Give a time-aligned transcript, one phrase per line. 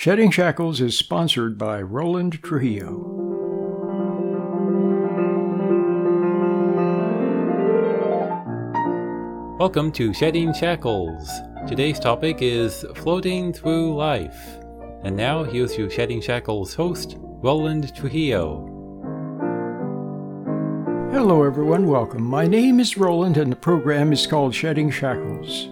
[0.00, 2.92] Shedding Shackles is sponsored by Roland Trujillo.
[9.58, 11.28] Welcome to Shedding Shackles.
[11.66, 14.60] Today's topic is floating through life.
[15.02, 18.68] And now here's your Shedding Shackles host, Roland Trujillo.
[21.10, 21.88] Hello, everyone.
[21.88, 22.22] Welcome.
[22.22, 25.70] My name is Roland, and the program is called Shedding Shackles.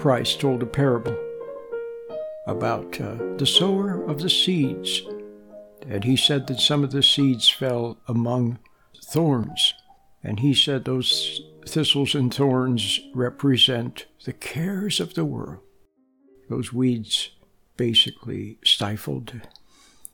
[0.00, 1.25] Christ told a parable
[2.46, 5.02] about uh, the sower of the seeds.
[5.88, 8.58] And he said that some of the seeds fell among
[9.04, 9.74] thorns.
[10.22, 15.60] And he said those thistles and thorns represent the cares of the world.
[16.48, 17.30] Those weeds
[17.76, 19.40] basically stifled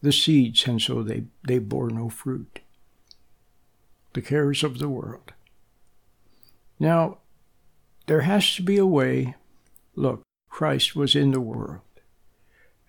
[0.01, 2.61] the seeds, and so they, they bore no fruit.
[4.15, 5.33] The cares of the world.
[6.79, 7.19] Now,
[8.07, 9.37] there has to be a way.
[9.95, 11.81] Look, Christ was in the world.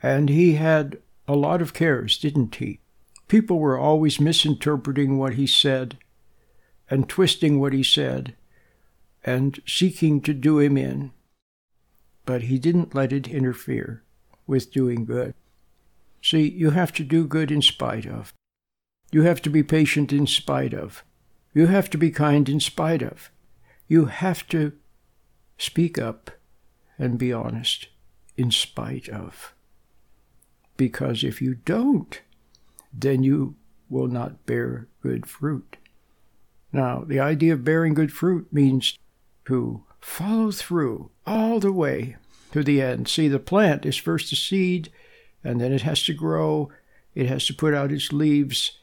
[0.03, 0.97] And he had
[1.29, 2.81] a lot of cares, didn't he?
[3.29, 5.97] People were always misinterpreting what he said
[6.89, 8.35] and twisting what he said
[9.23, 11.11] and seeking to do him in.
[12.25, 14.03] But he didn't let it interfere
[14.45, 15.33] with doing good.
[16.21, 18.33] See, you have to do good in spite of.
[19.11, 21.03] You have to be patient in spite of.
[21.53, 23.29] You have to be kind in spite of.
[23.87, 24.73] You have to
[25.57, 26.31] speak up
[26.97, 27.87] and be honest
[28.35, 29.53] in spite of
[30.77, 32.21] because if you don't,
[32.93, 33.55] then you
[33.89, 35.77] will not bear good fruit.
[36.71, 38.97] Now, the idea of bearing good fruit means
[39.45, 42.17] to follow through all the way
[42.51, 43.07] to the end.
[43.07, 44.91] See, the plant is first a seed,
[45.43, 46.71] and then it has to grow,
[47.13, 48.79] it has to put out its leaves,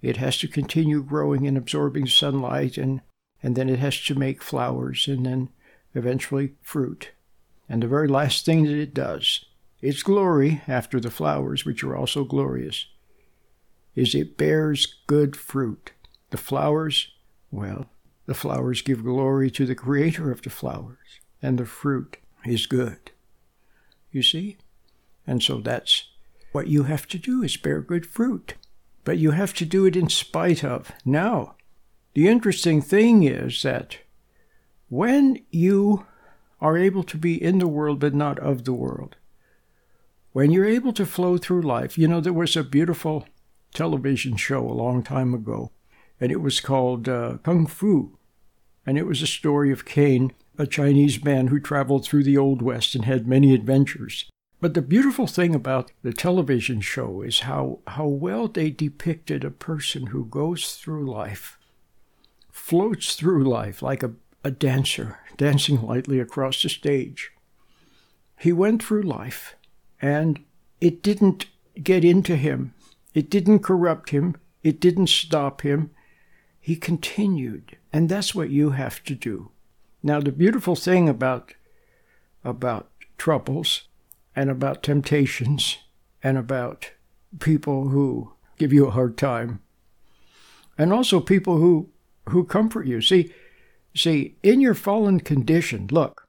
[0.00, 3.02] it has to continue growing and absorbing sunlight, and,
[3.42, 5.48] and then it has to make flowers, and then
[5.94, 7.10] eventually fruit.
[7.68, 9.44] And the very last thing that it does
[9.84, 12.86] its glory, after the flowers, which are also glorious,
[13.94, 15.92] is it bears good fruit.
[16.30, 17.12] The flowers,
[17.50, 17.90] well,
[18.24, 23.10] the flowers give glory to the creator of the flowers, and the fruit is good.
[24.10, 24.56] You see?
[25.26, 26.08] And so that's
[26.52, 28.54] what you have to do is bear good fruit.
[29.04, 30.92] But you have to do it in spite of.
[31.04, 31.56] Now,
[32.14, 33.98] the interesting thing is that
[34.88, 36.06] when you
[36.58, 39.16] are able to be in the world but not of the world,
[40.34, 43.24] when you're able to flow through life, you know, there was a beautiful
[43.72, 45.70] television show a long time ago,
[46.20, 48.18] and it was called uh, Kung Fu.
[48.84, 52.62] And it was a story of Caine, a Chinese man who traveled through the Old
[52.62, 54.28] West and had many adventures.
[54.60, 59.52] But the beautiful thing about the television show is how, how well they depicted a
[59.52, 61.60] person who goes through life,
[62.50, 67.30] floats through life like a, a dancer, dancing lightly across the stage.
[68.40, 69.54] He went through life
[70.04, 70.44] and
[70.82, 71.46] it didn't
[71.82, 72.74] get into him.
[73.14, 74.36] It didn't corrupt him.
[74.62, 75.92] It didn't stop him.
[76.60, 77.78] He continued.
[77.90, 79.50] And that's what you have to do.
[80.02, 81.54] Now, the beautiful thing about,
[82.44, 83.88] about troubles
[84.36, 85.78] and about temptations
[86.22, 86.90] and about
[87.40, 89.62] people who give you a hard time
[90.76, 91.88] and also people who,
[92.28, 93.00] who comfort you.
[93.00, 93.32] See,
[93.96, 96.28] see, in your fallen condition, look,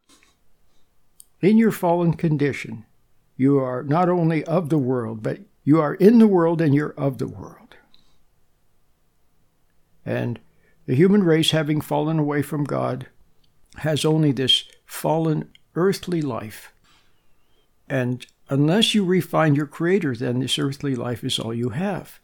[1.41, 2.85] in your fallen condition,
[3.37, 6.93] you are not only of the world, but you are in the world and you're
[6.97, 7.75] of the world.
[10.05, 10.39] And
[10.85, 13.07] the human race, having fallen away from God,
[13.77, 16.71] has only this fallen earthly life.
[17.89, 22.19] And unless you refine your Creator, then this earthly life is all you have.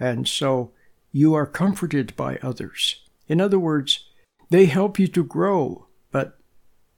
[0.00, 0.72] And so
[1.12, 3.02] you are comforted by others.
[3.26, 4.08] In other words,
[4.50, 5.87] they help you to grow,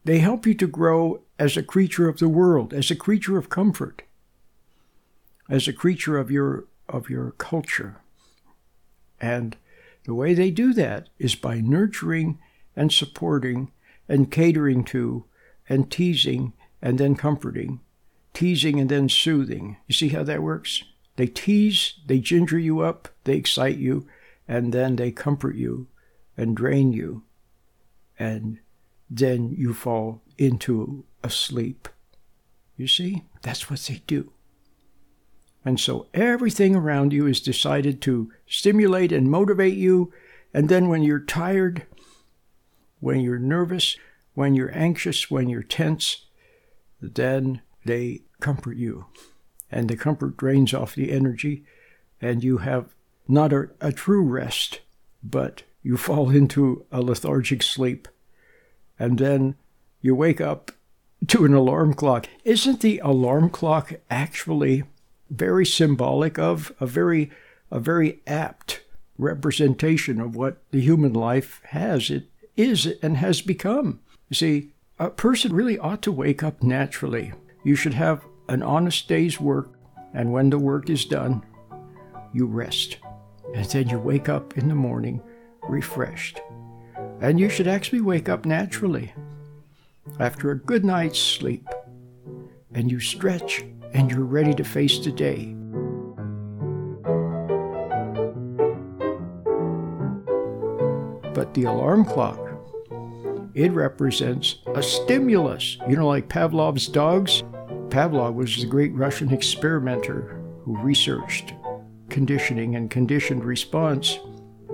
[0.05, 3.49] they help you to grow as a creature of the world, as a creature of
[3.49, 4.03] comfort,
[5.49, 8.01] as a creature of your of your culture.
[9.21, 9.57] And
[10.05, 12.39] the way they do that is by nurturing
[12.75, 13.71] and supporting
[14.09, 15.25] and catering to
[15.69, 17.81] and teasing and then comforting,
[18.33, 19.77] teasing and then soothing.
[19.87, 20.83] You see how that works?
[21.17, 24.07] They tease, they ginger you up, they excite you,
[24.49, 25.87] and then they comfort you
[26.37, 27.23] and drain you.
[28.19, 28.59] And
[29.11, 31.89] then you fall into a sleep.
[32.77, 34.33] You see, that's what they do.
[35.65, 40.13] And so everything around you is decided to stimulate and motivate you.
[40.55, 41.87] And then when you're tired,
[43.01, 43.97] when you're nervous,
[44.35, 46.27] when you're anxious, when you're tense,
[47.01, 49.07] then they comfort you.
[49.71, 51.65] And the comfort drains off the energy,
[52.21, 52.95] and you have
[53.29, 54.81] not a, a true rest,
[55.23, 58.09] but you fall into a lethargic sleep.
[59.01, 59.57] And then
[60.01, 60.71] you wake up
[61.27, 62.29] to an alarm clock.
[62.45, 64.85] Isn't the alarm clock actually
[65.31, 67.31] very symbolic of a very
[67.71, 68.83] a very apt
[69.17, 72.25] representation of what the human life has it
[72.57, 74.01] is and has become.
[74.29, 77.33] You see, a person really ought to wake up naturally.
[77.63, 79.71] You should have an honest day's work,
[80.13, 81.43] and when the work is done,
[82.33, 82.99] you rest.
[83.55, 85.23] And then you wake up in the morning
[85.63, 86.41] refreshed.
[87.21, 89.13] And you should actually wake up naturally
[90.19, 91.69] after a good night's sleep.
[92.73, 95.55] And you stretch and you're ready to face the day.
[101.35, 102.39] But the alarm clock,
[103.55, 105.79] it represents a stimulus.
[105.89, 107.43] You know, like Pavlov's dogs?
[107.89, 111.55] Pavlov was the great Russian experimenter who researched
[112.09, 114.19] conditioning and conditioned response.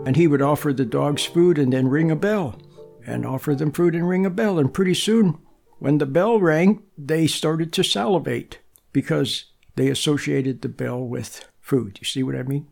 [0.06, 2.58] And he would offer the dogs food and then ring a bell,
[3.04, 4.58] and offer them food and ring a bell.
[4.58, 5.36] And pretty soon,
[5.80, 8.60] when the bell rang, they started to salivate
[8.92, 11.98] because they associated the bell with food.
[12.00, 12.68] You see what I mean?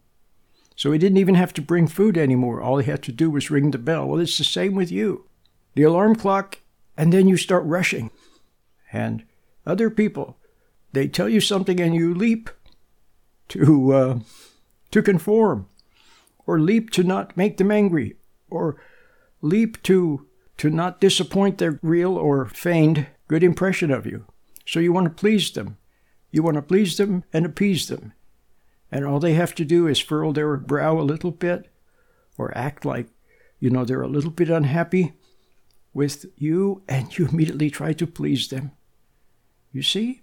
[0.76, 2.62] So he didn't even have to bring food anymore.
[2.62, 4.06] All he had to do was ring the bell.
[4.06, 5.26] Well, it's the same with you.
[5.74, 6.60] The alarm clock,
[6.96, 8.10] and then you start rushing.
[8.92, 9.24] And
[9.66, 10.38] other people,
[10.92, 12.48] they tell you something and you leap
[13.48, 14.18] to uh,
[14.92, 15.68] to conform,
[16.46, 18.16] or leap to not make them angry,
[18.50, 18.76] or
[19.40, 20.26] leap to
[20.56, 24.24] to not disappoint their real or feigned good impression of you.
[24.66, 25.78] So you want to please them.
[26.30, 28.12] You want to please them and appease them.
[28.90, 31.70] And all they have to do is furl their brow a little bit
[32.38, 33.08] or act like,
[33.58, 35.14] you know, they're a little bit unhappy
[35.92, 38.72] with you, and you immediately try to please them.
[39.72, 40.22] You see?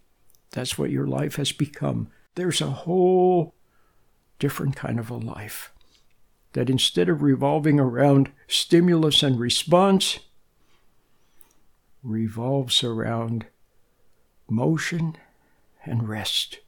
[0.52, 2.10] That's what your life has become.
[2.36, 3.56] There's a whole
[4.38, 5.71] different kind of a life
[6.54, 10.20] that instead of revolving around stimulus and response,
[12.04, 13.46] revolves around
[14.50, 15.18] motion
[15.86, 16.60] and rest.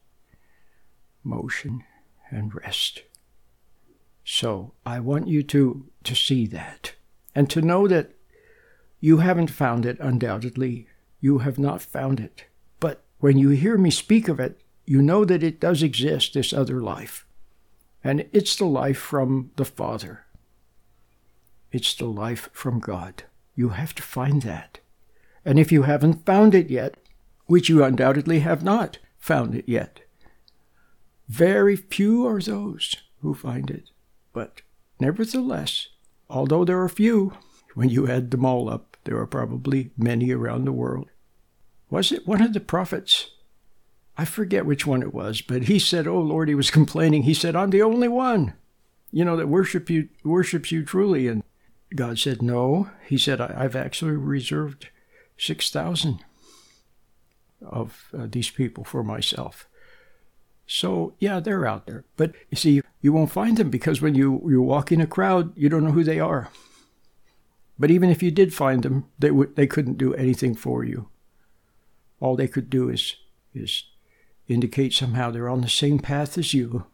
[1.23, 1.83] Motion
[2.29, 3.03] and rest.
[4.23, 6.93] So I want you to, to see that
[7.35, 8.11] and to know that
[8.99, 10.87] you haven't found it, undoubtedly.
[11.19, 12.45] You have not found it.
[12.79, 16.53] But when you hear me speak of it, you know that it does exist, this
[16.53, 17.25] other life.
[18.03, 20.25] And it's the life from the Father.
[21.71, 23.23] It's the life from God.
[23.55, 24.79] You have to find that.
[25.45, 26.95] And if you haven't found it yet,
[27.45, 30.01] which you undoubtedly have not found it yet,
[31.27, 33.89] very few are those who find it.
[34.33, 34.61] But
[34.99, 35.87] nevertheless,
[36.29, 37.33] although there are few,
[37.73, 41.09] when you add them all up, there are probably many around the world.
[41.89, 43.31] Was it one of the prophets
[44.17, 47.23] I forget which one it was, but he said, "Oh Lord," he was complaining.
[47.23, 48.53] He said, "I'm the only one,
[49.11, 51.43] you know, that worship you worships you truly." And
[51.95, 54.89] God said, "No." He said, "I've actually reserved
[55.37, 56.23] six thousand
[57.61, 59.67] of uh, these people for myself."
[60.67, 64.41] So yeah, they're out there, but you see, you won't find them because when you
[64.49, 66.49] you walk in a crowd, you don't know who they are.
[67.79, 71.09] But even if you did find them, they would they couldn't do anything for you.
[72.19, 73.15] All they could do is
[73.53, 73.85] is
[74.47, 76.85] indicate somehow they're on the same path as you.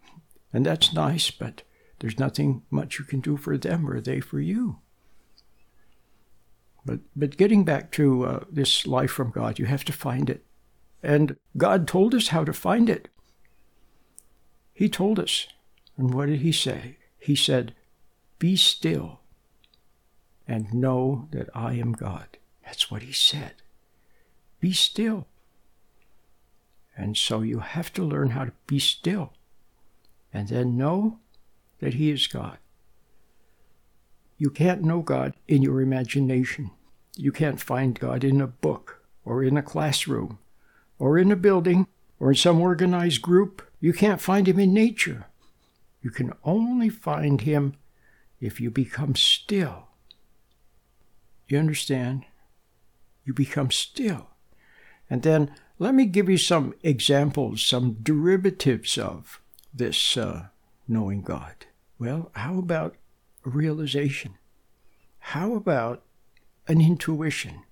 [0.54, 1.64] And that's nice, but
[2.00, 4.80] there's nothing much you can do for them or they for you.
[6.86, 10.46] But, but getting back to uh, this life from God, you have to find it.
[11.04, 13.10] And God told us how to find it.
[14.74, 15.48] He told us.
[15.98, 16.98] And what did He say?
[17.18, 17.76] He said,
[18.38, 19.20] Be still
[20.48, 22.38] and know that I am God.
[22.64, 23.56] That's what He said.
[24.60, 25.28] Be still.
[27.00, 29.32] And so you have to learn how to be still
[30.34, 31.20] and then know
[31.80, 32.58] that He is God.
[34.38, 36.72] You can't know God in your imagination.
[37.16, 40.40] You can't find God in a book or in a classroom
[40.98, 41.88] or in a building
[42.20, 43.62] or in some organized group.
[43.80, 45.28] You can't find Him in nature.
[46.02, 47.76] You can only find Him
[48.42, 49.88] if you become still.
[51.48, 52.26] You understand?
[53.24, 54.28] You become still.
[55.10, 59.42] And then let me give you some examples, some derivatives of
[59.74, 60.48] this uh,
[60.88, 61.66] knowing God.
[61.98, 62.96] Well, how about
[63.44, 64.38] realization?
[65.20, 66.04] How about
[66.68, 67.64] an intuition,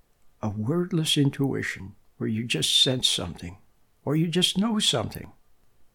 [0.41, 3.58] a wordless intuition, where you just sense something
[4.03, 5.32] or you just know something?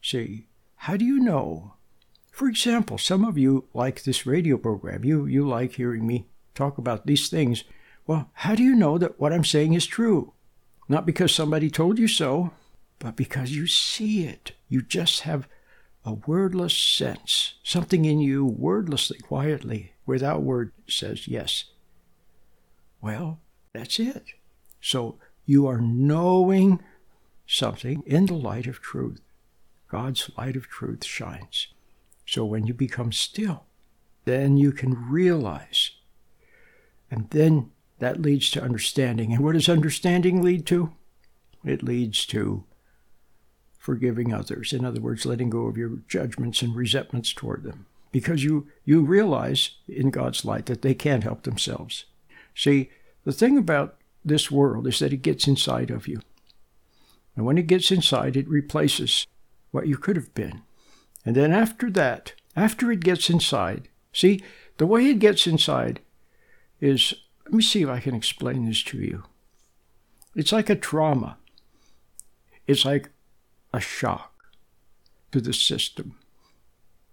[0.03, 0.47] See,
[0.77, 1.75] how do you know?
[2.31, 5.05] For example, some of you like this radio program.
[5.05, 7.65] You, you like hearing me talk about these things.
[8.07, 10.33] Well, how do you know that what I'm saying is true?
[10.89, 12.53] Not because somebody told you so,
[12.99, 14.53] but because you see it.
[14.69, 15.49] You just have
[16.05, 21.65] a wordless sense, something in you wordlessly, quietly, without word, says yes.
[23.01, 23.41] Well,
[23.73, 24.35] that's it.
[24.81, 26.81] So you are knowing
[27.47, 29.21] something in the light of truth.
[29.89, 31.69] God's light of truth shines.
[32.27, 33.65] So when you become still,
[34.25, 35.91] then you can realize.
[37.11, 37.72] And then
[38.03, 39.33] that leads to understanding.
[39.33, 40.93] And what does understanding lead to?
[41.65, 42.65] It leads to
[43.79, 44.73] forgiving others.
[44.73, 47.87] In other words, letting go of your judgments and resentments toward them.
[48.11, 52.07] Because you, you realize in God's light that they can't help themselves.
[52.57, 52.91] See,
[53.25, 56.21] the thing about this world is that it gets inside of you.
[57.37, 59.29] And when it gets inside, it replaces
[59.71, 60.63] what you could have been.
[61.25, 64.43] And then after that, after it gets inside, see,
[64.79, 66.01] the way it gets inside
[66.81, 69.25] is let me see if I can explain this to you.
[70.35, 71.37] It's like a trauma,
[72.67, 73.11] it's like
[73.73, 74.33] a shock
[75.33, 76.17] to the system.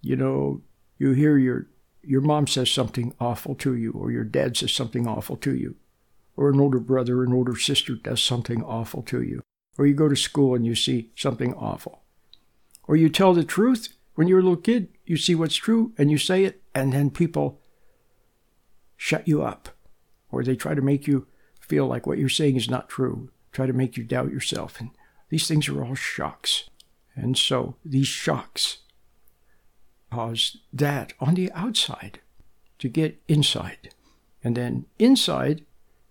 [0.02, 0.62] You know,
[0.98, 1.68] you hear your
[2.02, 5.76] your mom says something awful to you, or your dad says something awful to you,
[6.38, 9.42] or an older brother or an older sister does something awful to you,
[9.78, 12.04] or you go to school and you see something awful,
[12.88, 16.12] or you tell the truth when you're a little kid, you see what's true and
[16.12, 17.62] you say it, and then people
[18.98, 19.70] shut you up,
[20.32, 21.28] or they try to make you
[21.60, 24.80] feel like what you're saying is not true, try to make you doubt yourself.
[24.80, 24.92] And
[25.30, 26.70] these things are all shocks.
[27.16, 28.80] And so these shocks
[30.12, 32.20] cause that on the outside
[32.80, 33.94] to get inside.
[34.44, 35.66] And then inside,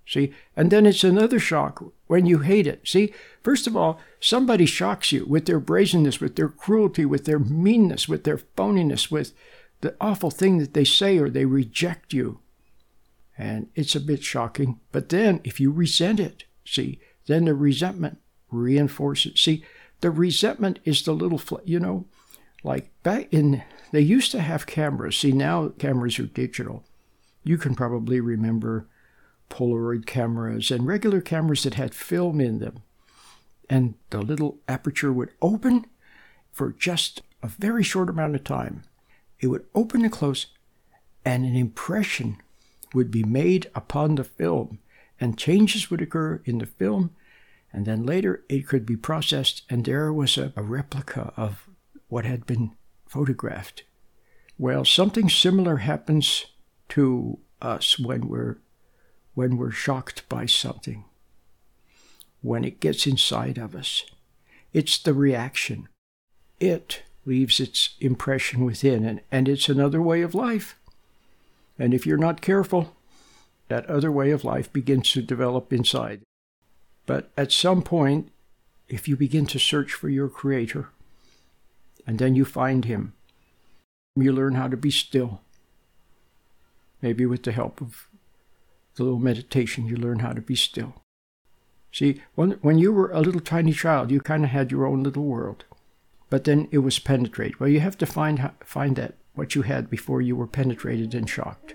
[0.07, 2.87] see, and then it's another shock when you hate it.
[2.87, 7.39] See, first of all, somebody shocks you with their brazenness, with their cruelty, with their
[7.39, 9.33] meanness, with their phoniness, with
[9.81, 12.41] the awful thing that they say or they reject you.
[13.38, 14.80] And it's a bit shocking.
[14.90, 18.18] But then if you resent it, see, then the resentment
[18.50, 19.40] reinforces.
[19.40, 19.64] See,
[20.00, 22.07] the resentment is the little, fl- you know,
[22.64, 25.16] like back in, they used to have cameras.
[25.16, 26.85] See, now cameras are digital.
[27.45, 28.88] You can probably remember
[29.50, 32.83] Polaroid cameras and regular cameras that had film in them.
[33.71, 35.87] And the little aperture would open
[36.52, 38.83] for just a very short amount of time.
[39.40, 40.47] It would open and close,
[41.25, 42.38] and an impression
[42.95, 44.78] would be made upon the film,
[45.21, 47.11] and changes would occur in the film,
[47.73, 51.68] and then later it could be processed, and there was a, a replica of
[52.09, 52.73] what had been
[53.07, 53.85] photographed.
[54.59, 56.47] Well, something similar happens
[56.90, 58.59] to us when we're
[59.35, 61.04] when we're shocked by something.
[62.40, 64.04] When it gets inside of us.
[64.73, 65.88] It's the reaction.
[66.59, 70.76] It leaves its impression within, and, and it's another way of life.
[71.79, 72.97] And if you're not careful,
[73.69, 76.23] that other way of life begins to develop inside.
[77.07, 78.31] But at some point,
[78.89, 80.89] if you begin to search for your Creator,
[82.07, 83.13] and then you find Him,
[84.17, 85.41] you learn how to be still.
[87.01, 88.09] Maybe with the help of
[88.97, 91.03] the little meditation, you learn how to be still.
[91.93, 95.03] See, when, when you were a little tiny child, you kind of had your own
[95.03, 95.65] little world.
[96.31, 97.61] But then it was penetrated.
[97.61, 101.30] Well, you have to find, find that, what you had before you were penetrated and
[101.30, 101.75] shocked.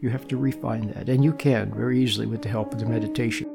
[0.00, 2.86] You have to refine that, and you can very easily with the help of the
[2.86, 3.48] meditation.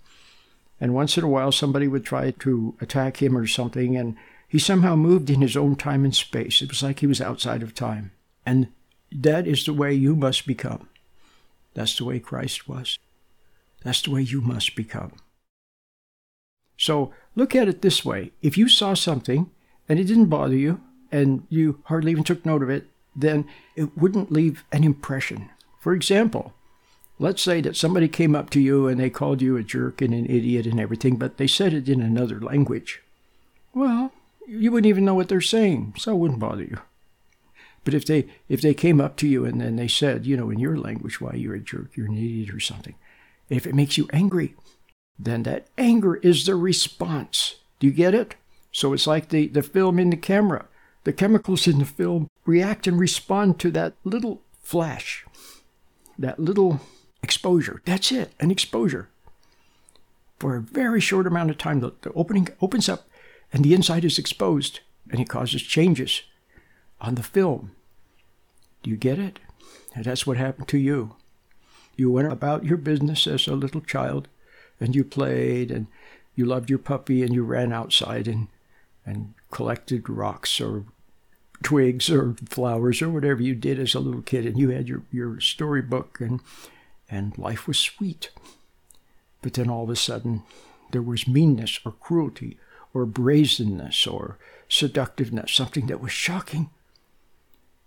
[0.80, 4.16] And once in a while, somebody would try to attack him or something, and
[4.48, 6.62] he somehow moved in his own time and space.
[6.62, 8.12] It was like he was outside of time.
[8.46, 8.68] And
[9.10, 10.88] that is the way you must become.
[11.74, 12.98] That's the way Christ was.
[13.82, 15.12] That's the way you must become.
[16.76, 19.50] So look at it this way if you saw something
[19.88, 20.80] and it didn't bother you,
[21.12, 23.46] and you hardly even took note of it, then
[23.76, 25.48] it wouldn't leave an impression.
[25.78, 26.54] For example,
[27.20, 30.12] let's say that somebody came up to you and they called you a jerk and
[30.12, 33.00] an idiot and everything, but they said it in another language.
[33.74, 34.10] Well,
[34.48, 36.78] you wouldn't even know what they're saying, so it wouldn't bother you.
[37.84, 40.50] But if they if they came up to you and then they said, you know,
[40.50, 42.94] in your language, why you're a jerk, you're an idiot or something,
[43.48, 44.54] if it makes you angry,
[45.18, 47.56] then that anger is the response.
[47.78, 48.36] Do you get it?
[48.72, 50.66] So it's like the, the film in the camera.
[51.04, 55.26] The chemicals in the film react and respond to that little flash,
[56.18, 56.80] that little
[57.22, 57.82] exposure.
[57.84, 59.08] That's it, an exposure.
[60.38, 63.06] For a very short amount of time, the, the opening opens up
[63.52, 66.22] and the inside is exposed and it causes changes
[67.04, 67.72] on the film.
[68.82, 69.38] Do you get it?
[69.94, 71.16] And that's what happened to you.
[71.96, 74.28] You went about your business as a little child
[74.80, 75.86] and you played and
[76.34, 78.48] you loved your puppy and you ran outside and,
[79.06, 80.84] and collected rocks or
[81.62, 85.02] twigs or flowers or whatever you did as a little kid and you had your,
[85.12, 86.40] your storybook and
[87.08, 88.30] and life was sweet.
[89.42, 90.42] But then all of a sudden
[90.90, 92.58] there was meanness or cruelty
[92.92, 96.70] or brazenness or seductiveness, something that was shocking.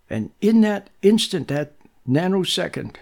[0.10, 1.74] And in that instant, that
[2.08, 2.96] nanosecond,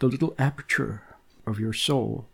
[0.00, 1.02] the little aperture
[1.46, 2.26] of your soul,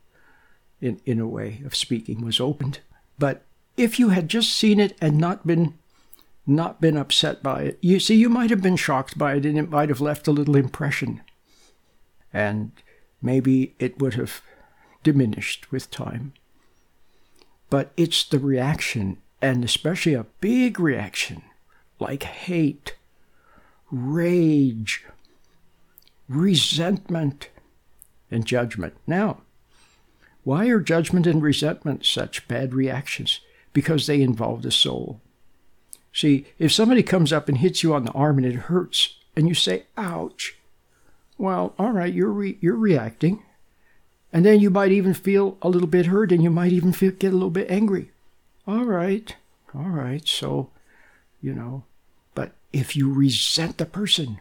[0.81, 2.81] in, in a way of speaking, was opened.
[3.19, 3.43] But
[3.76, 5.75] if you had just seen it and not been
[6.47, 7.78] not been upset by it.
[7.81, 10.33] You see, you might have been shocked by it and it might have left a
[10.33, 11.23] little impression.
[12.33, 12.73] And
[13.23, 14.43] maybe it would have
[15.02, 16.35] diminished with time.
[17.71, 21.43] But it's the reaction, and especially a big reaction,
[21.99, 22.95] like hate,
[23.90, 25.05] rage,
[26.29, 27.49] resentment,
[28.31, 28.94] and judgment.
[29.07, 29.38] Now,
[30.42, 33.40] why are judgment and resentment such bad reactions?
[33.73, 35.20] Because they involve the soul.
[36.12, 39.49] See, if somebody comes up and hits you on the arm and it hurts, and
[39.49, 40.57] you say, ouch,
[41.38, 43.42] well, all right, you're, re- you're reacting.
[44.33, 47.12] And then you might even feel a little bit hurt and you might even feel,
[47.12, 48.11] get a little bit angry.
[48.66, 49.35] All right,
[49.75, 50.70] all right, so,
[51.40, 51.85] you know,
[52.75, 54.41] if you resent the person,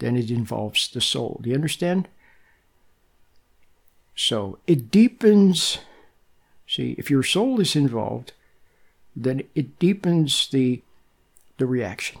[0.00, 1.40] then it involves the soul.
[1.40, 2.08] Do you understand?
[4.16, 5.78] So it deepens.
[6.66, 8.32] See, if your soul is involved,
[9.14, 10.82] then it deepens the,
[11.58, 12.20] the reaction.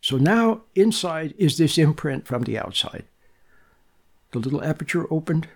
[0.00, 3.04] So now inside is this imprint from the outside.
[4.32, 5.48] The little aperture opened,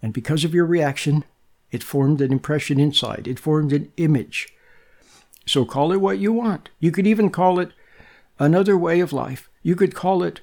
[0.00, 1.24] and because of your reaction,
[1.72, 3.26] it formed an impression inside.
[3.26, 4.48] It formed an image.
[5.46, 6.70] So call it what you want.
[6.80, 7.72] You could even call it
[8.38, 9.48] another way of life.
[9.62, 10.40] You could call it,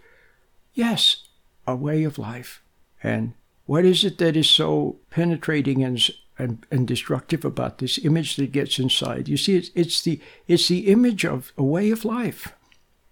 [0.74, 1.28] yes,
[1.68, 2.62] a way of life.
[3.04, 3.34] And
[3.66, 6.00] what is it that is so penetrating and
[6.42, 9.28] and, and destructive about this image that gets inside.
[9.28, 12.54] You see, it's, it's, the, it's the image of a way of life.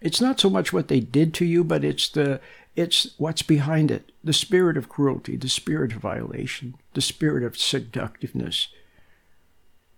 [0.02, 2.42] It's not so much what they did to you, but it's, the,
[2.76, 7.58] it's what's behind it the spirit of cruelty, the spirit of violation, the spirit of
[7.58, 8.68] seductiveness,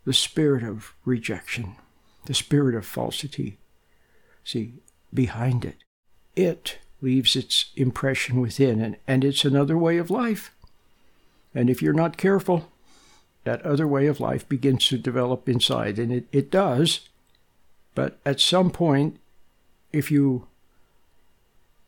[0.06, 1.76] the spirit of rejection,
[2.26, 3.58] the spirit of falsity.
[4.44, 4.74] See,
[5.14, 5.78] behind it,
[6.36, 10.52] it leaves its impression within, and, and it's another way of life.
[11.54, 12.72] And if you're not careful,
[13.44, 15.98] that other way of life begins to develop inside.
[15.98, 17.02] And it, it does.
[17.96, 19.20] But at some point,
[19.92, 20.48] if you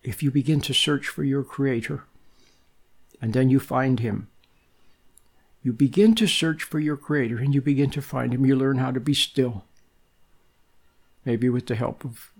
[0.04, 2.04] if you begin to search for your creator
[3.22, 4.28] and then you find him,
[5.64, 8.46] you begin to search for your creator and you begin to find him.
[8.46, 9.64] You learn how to be still.
[11.26, 12.32] Maybe with the help of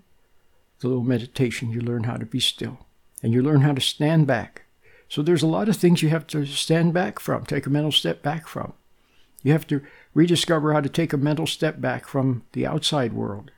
[0.80, 2.86] the little meditation, you learn how to be still.
[3.22, 4.64] And you learn how to stand back.
[5.08, 7.92] So there's a lot of things you have to stand back from, take a mental
[7.92, 8.74] step back from.
[9.42, 9.80] You have to
[10.12, 13.50] rediscover how to take a mental step back from the outside world.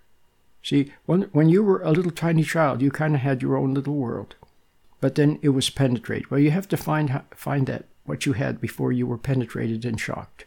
[0.62, 3.74] See, when, when you were a little tiny child, you kind of had your own
[3.74, 4.34] little world,
[5.00, 6.30] but then it was penetrated.
[6.30, 10.00] Well, you have to find find that what you had before you were penetrated and
[10.00, 10.44] shocked.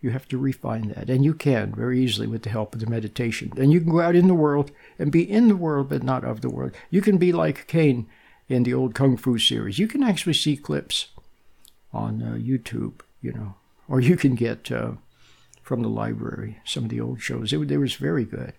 [0.00, 2.86] You have to refine that, and you can very easily with the help of the
[2.86, 3.52] meditation.
[3.54, 6.24] Then you can go out in the world and be in the world, but not
[6.24, 6.72] of the world.
[6.90, 8.06] You can be like Caine
[8.48, 9.78] in the old Kung Fu series.
[9.78, 11.08] You can actually see clips
[11.92, 13.54] on uh, YouTube, you know,
[13.88, 14.92] or you can get uh,
[15.62, 17.52] from the library some of the old shows.
[17.52, 18.52] It, it was very good.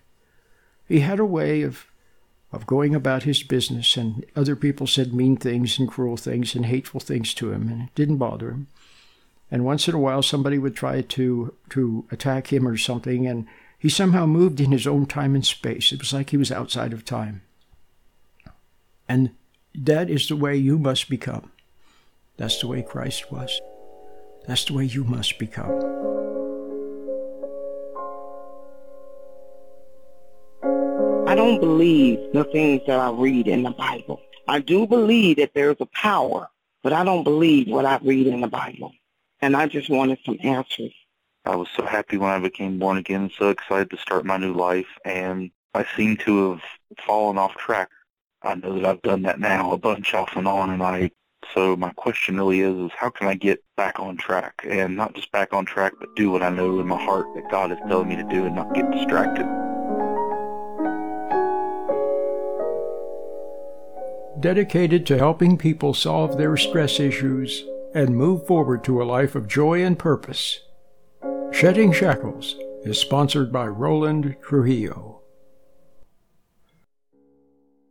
[0.88, 1.86] He had a way of
[2.52, 6.66] of going about his business, and other people said mean things and cruel things and
[6.66, 8.68] hateful things to him, and it didn't bother him.
[9.50, 13.46] And once in a while, somebody would try to to attack him or something, and
[13.78, 15.92] he somehow moved in his own time and space.
[15.92, 17.42] It was like he was outside of time.
[19.08, 19.30] And
[19.74, 21.52] that is the way you must become.
[22.36, 23.60] That's the way Christ was.
[24.46, 26.15] That's the way you must become.
[31.36, 34.20] Don't believe the things that I read in the Bible.
[34.48, 36.48] I do believe that there's a power,
[36.82, 38.92] but I don't believe what I read in the Bible.
[39.42, 40.94] And I just wanted some answers.
[41.44, 44.54] I was so happy when I became born again, so excited to start my new
[44.54, 46.62] life, and I seem to have
[47.06, 47.90] fallen off track.
[48.42, 51.10] I know that I've done that now a bunch off and on, and I
[51.54, 54.64] so my question really is, is how can I get back on track?
[54.68, 57.50] And not just back on track, but do what I know in my heart that
[57.50, 59.65] God is telling me to do and not get distracted.
[64.46, 67.64] Dedicated to helping people solve their stress issues
[67.96, 70.60] and move forward to a life of joy and purpose.
[71.50, 72.54] Shedding Shackles
[72.84, 75.22] is sponsored by Roland Trujillo.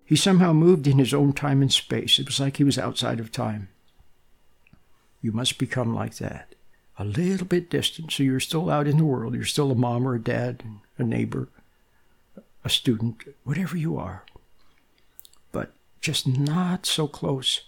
[0.05, 2.19] He somehow moved in his own time and space.
[2.19, 3.67] It was like he was outside of time.
[5.21, 6.55] You must become like that.
[6.97, 9.35] A little bit distant, so you're still out in the world.
[9.35, 10.63] You're still a mom or a dad,
[10.97, 11.49] a neighbor,
[12.63, 14.23] a student, whatever you are.
[16.05, 17.61] Just not so close.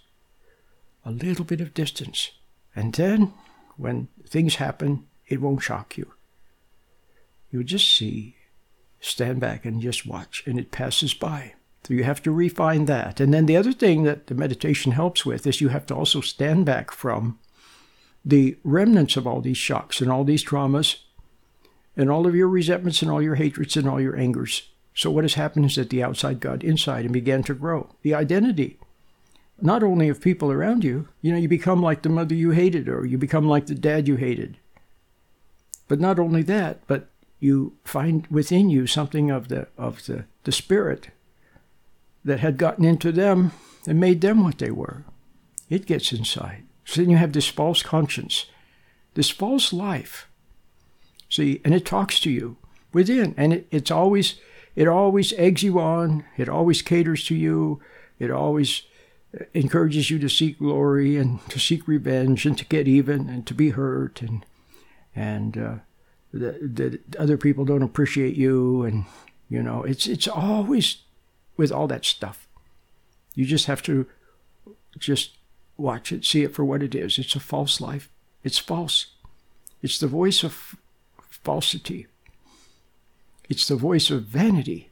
[1.04, 2.30] A little bit of distance.
[2.72, 3.34] And then,
[3.76, 6.12] when things happen, it won't shock you.
[7.50, 8.36] You'll just see,
[9.00, 11.54] stand back and just watch, and it passes by.
[11.82, 13.18] So you have to refine that.
[13.18, 16.20] And then the other thing that the meditation helps with is you have to also
[16.20, 17.40] stand back from
[18.24, 20.98] the remnants of all these shocks and all these traumas
[21.96, 24.70] and all of your resentments and all your hatreds and all your angers.
[24.98, 27.94] So what has happened is that the outside got inside and began to grow.
[28.02, 28.80] The identity,
[29.62, 32.88] not only of people around you, you know, you become like the mother you hated
[32.88, 34.56] or you become like the dad you hated.
[35.86, 40.50] But not only that, but you find within you something of the of the, the
[40.50, 41.10] spirit
[42.24, 43.52] that had gotten into them
[43.86, 45.04] and made them what they were.
[45.70, 46.64] It gets inside.
[46.84, 48.46] So then you have this false conscience,
[49.14, 50.28] this false life.
[51.28, 52.56] See, and it talks to you
[52.92, 54.40] within, and it, it's always
[54.78, 56.24] it always eggs you on.
[56.36, 57.82] It always caters to you.
[58.20, 58.82] It always
[59.52, 63.54] encourages you to seek glory and to seek revenge and to get even and to
[63.54, 64.46] be hurt and
[65.16, 65.74] and uh,
[66.32, 69.06] that other people don't appreciate you and
[69.48, 70.98] you know it's it's always
[71.56, 72.46] with all that stuff.
[73.34, 74.06] You just have to
[74.96, 75.38] just
[75.76, 77.18] watch it, see it for what it is.
[77.18, 78.08] It's a false life.
[78.44, 79.06] It's false.
[79.82, 80.76] It's the voice of
[81.20, 82.06] falsity.
[83.48, 84.90] It's the voice of vanity.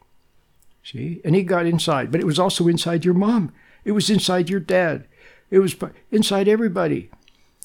[0.83, 1.21] See?
[1.25, 3.53] And he got inside, but it was also inside your mom.
[3.85, 5.07] It was inside your dad.
[5.51, 5.77] It was
[6.11, 7.11] inside everybody.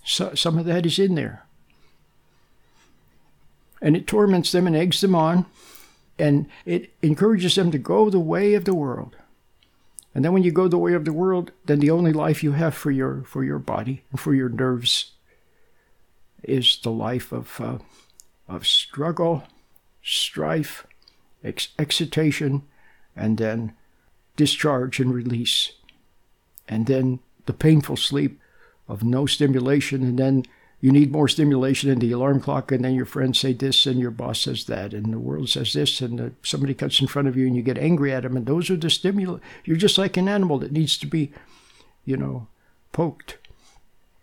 [0.04, 1.45] So, some of that is in there.
[3.82, 5.45] And it torments them and eggs them on
[6.21, 9.15] and it encourages them to go the way of the world.
[10.13, 12.51] And then when you go the way of the world, then the only life you
[12.51, 15.12] have for your for your body and for your nerves
[16.43, 17.77] is the life of uh,
[18.47, 19.43] of struggle,
[20.04, 20.86] strife,
[21.44, 22.64] ex- excitation,
[23.16, 23.74] and then
[24.36, 25.74] discharge and release,
[26.68, 28.40] and then the painful sleep
[28.88, 30.44] of no stimulation, and then
[30.80, 34.00] you need more stimulation in the alarm clock, and then your friends say this, and
[34.00, 37.28] your boss says that, and the world says this, and uh, somebody cuts in front
[37.28, 39.38] of you, and you get angry at them, and those are the stimuli.
[39.64, 41.32] You're just like an animal that needs to be,
[42.04, 42.48] you know,
[42.92, 43.38] poked.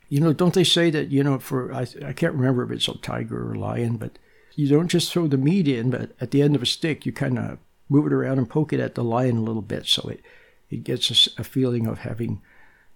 [0.09, 2.89] You know, don't they say that, you know, for, I, I can't remember if it's
[2.89, 4.19] a tiger or a lion, but
[4.59, 7.13] you don't just throw the meat in, but at the end of a stick, you
[7.13, 10.09] kind of move it around and poke it at the lion a little bit so
[10.09, 10.21] it,
[10.69, 12.43] it gets a, a feeling of having,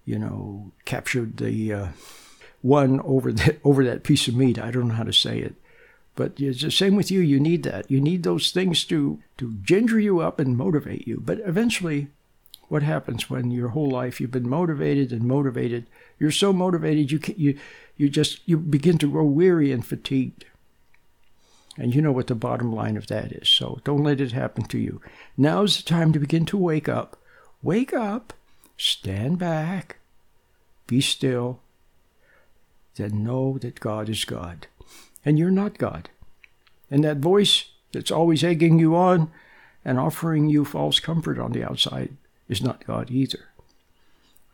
[0.04, 1.72] you know, captured the.
[1.72, 1.88] Uh,
[2.62, 4.58] one over that over that piece of meat.
[4.58, 5.54] I don't know how to say it,
[6.16, 7.20] but it's the same with you.
[7.20, 7.90] You need that.
[7.90, 11.20] You need those things to to ginger you up and motivate you.
[11.22, 12.08] But eventually,
[12.68, 15.86] what happens when your whole life you've been motivated and motivated?
[16.18, 17.58] You're so motivated you can, you
[17.96, 20.46] you just you begin to grow weary and fatigued.
[21.78, 23.48] And you know what the bottom line of that is.
[23.48, 25.00] So don't let it happen to you.
[25.36, 27.16] Now's the time to begin to wake up.
[27.62, 28.34] Wake up.
[28.76, 29.98] Stand back.
[30.86, 31.60] Be still
[32.96, 34.66] then know that God is God.
[35.24, 36.10] And you're not God.
[36.90, 39.30] And that voice that's always egging you on
[39.84, 42.16] and offering you false comfort on the outside
[42.48, 43.48] is not God either.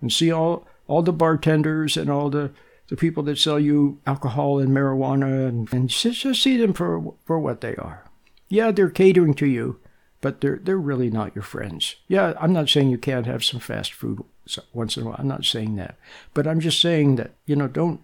[0.00, 2.52] And see all, all the bartenders and all the,
[2.88, 7.14] the people that sell you alcohol and marijuana and, and just, just see them for,
[7.24, 8.04] for what they are.
[8.48, 9.78] Yeah, they're catering to you,
[10.20, 11.96] but they're they're really not your friends.
[12.08, 14.24] Yeah, I'm not saying you can't have some fast food
[14.72, 15.16] once in a while.
[15.18, 15.96] I'm not saying that,
[16.34, 18.00] but I'm just saying that you know don't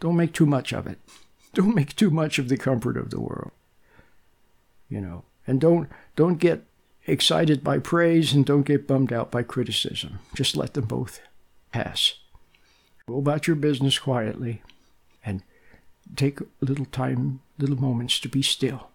[0.00, 0.98] don't make too much of it.
[1.54, 3.50] Don't make too much of the comfort of the world.
[4.88, 6.64] You know, and don't don't get
[7.06, 10.18] excited by praise and don't get bummed out by criticism.
[10.34, 11.20] Just let them both
[11.70, 12.14] pass.
[13.06, 14.62] Go about your business quietly
[15.24, 15.42] and
[16.16, 18.90] take a little time, little moments to be still.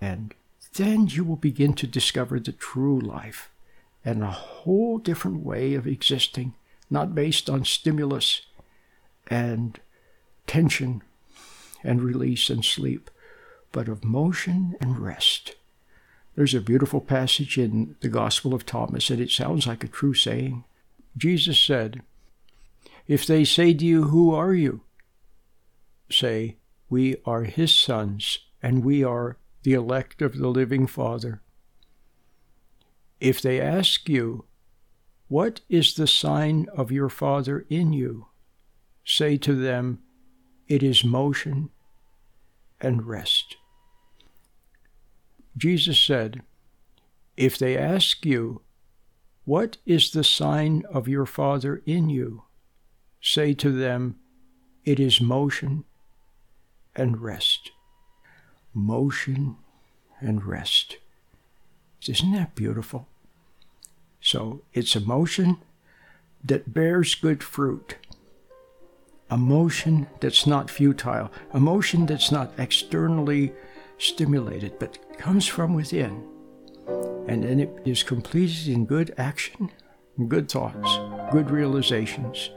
[0.00, 0.34] And
[0.74, 3.50] then you will begin to discover the true life
[4.04, 6.54] and a whole different way of existing,
[6.88, 8.42] not based on stimulus
[9.28, 9.80] and
[10.46, 11.02] tension
[11.84, 13.10] and release and sleep,
[13.72, 15.56] but of motion and rest.
[16.34, 20.14] There's a beautiful passage in the Gospel of Thomas, and it sounds like a true
[20.14, 20.64] saying.
[21.16, 22.02] Jesus said,
[23.08, 24.82] If they say to you, Who are you?
[26.10, 26.58] say,
[26.90, 31.42] We are his sons, and we are the elect of the living Father.
[33.18, 34.44] If they ask you,
[35.26, 38.26] What is the sign of your Father in you?
[39.04, 40.00] say to them,
[40.68, 41.70] It is motion
[42.78, 43.56] and rest.
[45.56, 46.42] Jesus said,
[47.38, 48.60] If they ask you,
[49.46, 52.42] What is the sign of your Father in you?
[53.20, 54.18] Say to them,
[54.84, 55.84] It is motion
[56.94, 57.70] and rest
[58.78, 59.56] motion,
[60.20, 60.98] and rest.
[62.08, 63.06] Isn't that beautiful?
[64.20, 65.58] So it's a motion
[66.44, 67.96] that bears good fruit,
[69.30, 73.52] a motion that's not futile, a motion that's not externally
[73.98, 76.24] stimulated, but comes from within.
[77.26, 79.70] And then it is completed in good action,
[80.28, 80.98] good thoughts,
[81.32, 82.50] good realizations,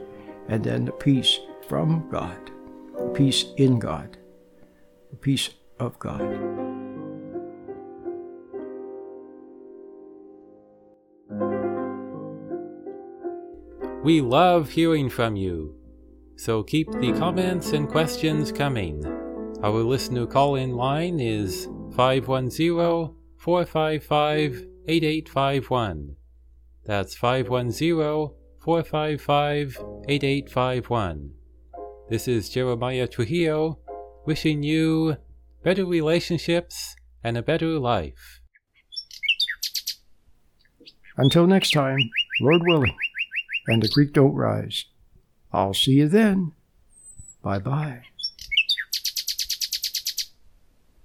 [0.48, 2.50] and then the peace from God,
[2.96, 4.16] the peace in God,
[5.10, 6.20] the peace of God.
[14.02, 15.76] We love hearing from you,
[16.36, 19.06] so keep the comments and questions coming.
[19.62, 26.16] Our listener call in line is 510 455 8851.
[26.84, 31.32] That's 510 455 8851.
[32.08, 33.78] This is Jeremiah Trujillo
[34.24, 35.16] wishing you
[35.62, 38.40] better relationships, and a better life.
[41.16, 41.98] Until next time,
[42.40, 42.96] Lord willing,
[43.68, 44.86] and the creek don't rise.
[45.52, 46.52] I'll see you then.
[47.42, 48.02] Bye bye.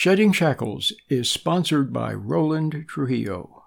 [0.00, 3.57] Shedding Shackles is sponsored by Roland Trujillo.